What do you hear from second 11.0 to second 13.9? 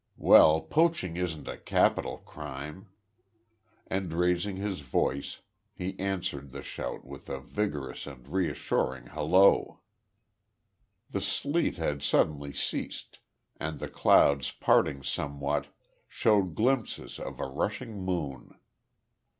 The sleet had suddenly ceased, and the